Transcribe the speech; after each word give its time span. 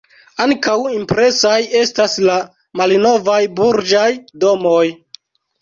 Ankaŭ 0.43 0.77
impresaj 0.93 1.57
estas 1.81 2.17
la 2.29 2.39
malnovaj 2.81 3.39
burĝaj 3.61 4.09
domoj. 4.47 4.85